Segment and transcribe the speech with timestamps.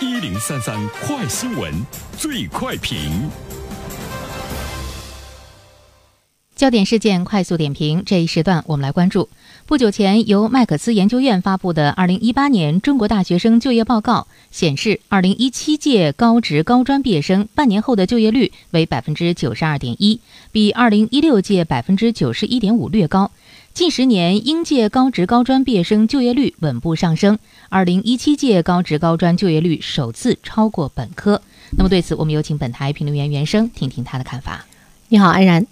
[0.00, 1.74] 一零三三快新闻，
[2.16, 3.28] 最快评。
[6.54, 9.28] 焦点事件快速点评，这一时段我们来关注。
[9.66, 20.20] 不久前，由麦克斯研究院发布的《二零一八年中国大学生就业报告》显示，二零一七届高职高专毕业生半年后的就业率为百分之九十二点一，
[20.52, 23.32] 比二零一六届百分之九十一点五略高。
[23.78, 27.38] 近十年，应届高职高专毕业生就业率稳步上升，
[27.68, 31.40] 二零一七届高职高专就业率首次超过本科。
[31.76, 34.66] 那么，对此，我们有请本台评论员袁生听听他的看法。
[35.10, 35.64] 你好，安然。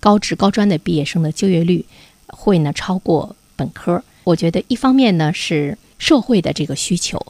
[0.00, 1.84] 高职高专的毕业生的就业率
[2.28, 7.26] 会呢超过本科，我觉得一方面呢是社会的这个需求，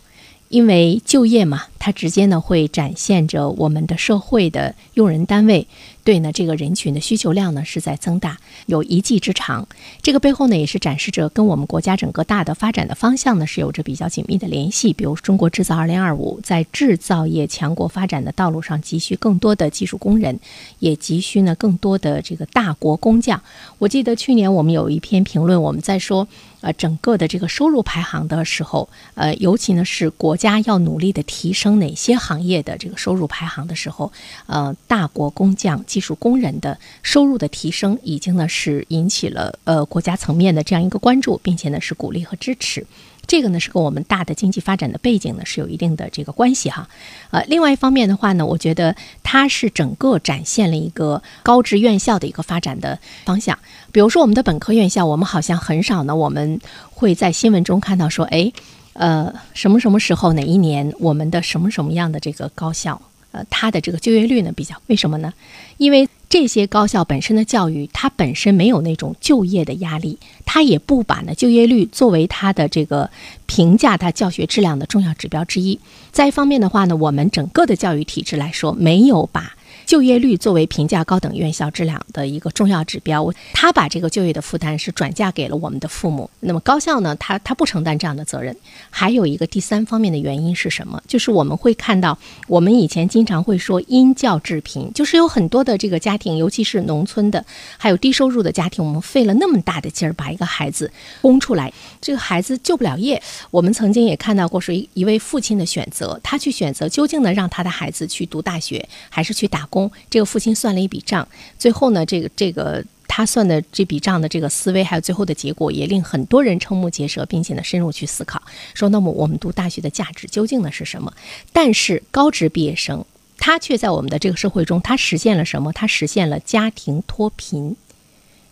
[0.48, 5.66] 因为就业嘛，它直接呢会展现着我们的社会的用人单位。
[6.02, 9.68] 对呢，这个人群的需求量呢是在增大，有一技之长。
[10.00, 14.94] 这个背后呢，也是展示着跟我们国家整个大的发展的方向呢是有着比较紧密的联系。
[14.94, 20.40] 比如中国制造二零二五，在制造业强国发展的道路上，急需更多的技术工人，
[20.78, 23.40] 也急需呢更多的这个大国工匠。
[23.78, 26.26] 我记得去年我们有一篇评论，我们在说，
[26.62, 34.10] 呃，整个的这个收入排行的时候，呃，尤其呢是国家要努力的提升哪些行业的这个收入排行的时候，
[34.46, 42.86] 呃，大国工匠技术工人的收入的提升，已经呢是引起了呃国家层面的这样一个关注，并且呢是鼓励和支持。
[43.26, 46.88] 这个呢是跟我们大的经济发展的背景呢是有一定的这个关系哈。
[47.30, 53.56] 呃，另外一方面的话呢，我觉得它是整个展现了一个高职院校的一个发展的方向。
[53.92, 58.52] 比如说我们的本科院校，我们好像很少呢，我们会在新闻中看到说，哎，
[59.00, 63.00] 呃，什么什么时候哪一年我们的什么什么样的这个高校。
[63.32, 65.32] 呃，它的这个就业率呢比较，为什么呢？
[65.78, 73.08] 因为这些高校本身的教育，它本身没有那种就业的压力，它也不把呢就业率作为它的这个
[73.46, 75.78] 评价它教学质量的重要指标之一。
[76.10, 79.54] 再一方面的话呢，我们整个的教育体制来说，没有把。
[79.90, 86.30] 就业率作为评价高等院校质量的一个重要指标，他把这个就业的负担是转嫁给了我们的父母。
[86.38, 88.56] 那么高校呢，他他不承担这样的责任。
[88.88, 91.02] 还有一个第三方面的原因是什么？
[91.08, 97.44] 就是我们会看到，我们以前经常会说因教致贫，就是有很多的这个家庭，尤其是农村的，
[97.76, 103.20] 还有低收入的家庭，我们费了那么大的劲儿把一个孩子供出来，这个孩子就不了业。
[103.50, 109.79] 我们曾经也看到过，说一位父亲的选择，他去选择究竟呢让他的孩子去读大学，还是去打工。
[110.08, 118.42] 这个父亲算了一笔账，最后呢，这个这个他算的这笔账的这个思维，还有最后的结果，也令很多人瞠目结舌，并且呢，深入去思考，
[118.74, 121.12] 说那么我们读大学的价值究竟呢是什么？
[121.52, 123.04] 但是高职毕业生，
[123.38, 125.72] 他却在我们的这个社会中，他实现了什么？
[125.72, 127.76] 他实现了家庭脱贫，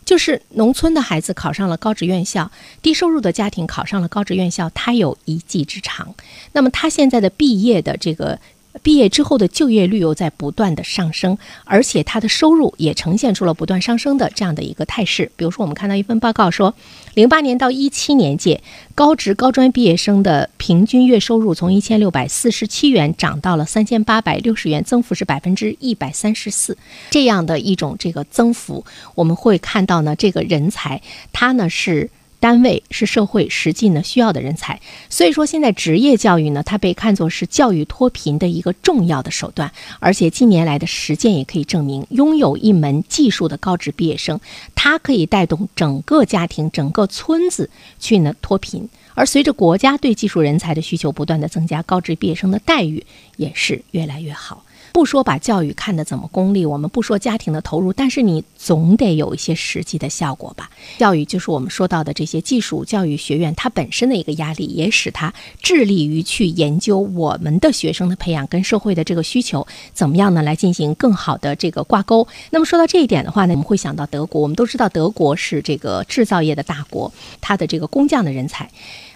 [0.04, 2.50] 就是农村的孩子考上了高职院校，
[2.82, 6.14] 低收入的家庭考上了高职院校，他有一技之长，
[6.52, 8.38] 那么他现在的毕业的这个。
[8.82, 15.30] 毕业之后的就业率又在不断的上升，而且他的收入也呈现出了不断上升的这样的一个态势。
[15.36, 16.74] 比如说，我们看到一份报告说，
[17.14, 18.62] 零八年到一七年届
[18.94, 26.76] 高职高专毕业生的平均月收入从一千六百四十七元涨到了三千八百六十元，增幅是百分之一百三十四。
[27.10, 28.84] 这样的一种这个增幅，
[29.14, 31.02] 我们会看到呢，这个人才
[31.32, 32.10] 他呢是。
[32.40, 44.38] 单位是社会实际呢需要的人才，所以说现在职业教育呢，它被看作是教育脱贫的一个重要的手段，而且近年来的实践也可以证明，拥有一门技术的高职毕业生，
[44.74, 53.04] 他可以带动整个家庭、整个村子去呢脱贫，而随着国家对技术人才的需求不断的增加，高职毕业生的待遇
[53.36, 54.64] 也是越来越好。
[54.98, 60.68] 不说把教育看得怎么功利，我们不说家庭的投入，但是你总得有一些实际的效果吧。
[60.98, 65.32] 教育就是我们说到的这些技术教育学院，它本身的一个压力，也使它
[65.62, 69.64] 致力于去研究我们的学生的培养跟社会的这个需求
[69.94, 70.42] 怎么样呢？
[70.42, 72.26] 来进行更好的这个挂钩。
[72.50, 74.42] 那么说到这一点的话呢，我们会想到德国。
[74.42, 78.68] 我们都知道德国是这个制造业的大国，它的这个工匠的人才。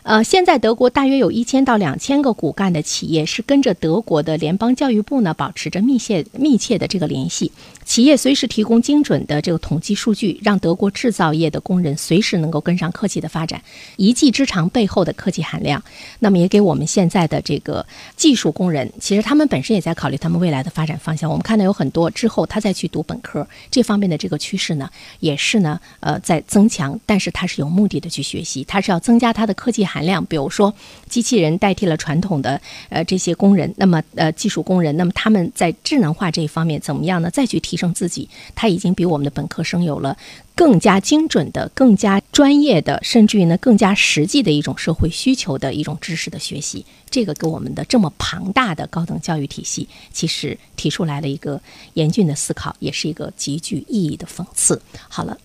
[0.04, 7.50] 呃，现在德国大约有一千到两千个骨干的企业是跟着德国的联邦教育部呢，保持着密切密切的这个联系。
[7.84, 13.60] 企业随时提供精准的这个统计数据，让德国制造业的工人随时能够跟上科技的发展。
[13.96, 15.82] 一技之长背后的科技含量，
[16.20, 17.84] 那么也给我们现在的这个
[18.16, 21.28] 技术工人，其实他们本身也在考虑他们未来的发展方向。
[21.28, 24.88] 我们看到有很多之后他再去读本科这方面的这个趋势呢，
[25.18, 26.98] 也是呢，呃，在增强。
[27.04, 29.82] 但是他是有目的的去学习，他是要增加他的科技。
[29.84, 30.72] 含量，比如说
[31.08, 37.30] 机器人代替了传统的呃这些工人，那么呃技术工人，那么他们在智能化这一方面怎么样呢？
[37.30, 40.18] 再去提升自己，他已经比我们的本科生有了
[40.56, 46.84] 更加精准的、更加专业的，甚至于呢更加实际的一种社会需求的一种知识的学习。
[47.08, 51.60] 这个给我们的这么庞大的高等教育体系，其实提出来了一个
[51.94, 54.82] 严峻的思考，也是一个极具意义的讽刺。
[55.08, 55.38] 好了。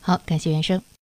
[0.00, 0.82] 好，感谢袁生。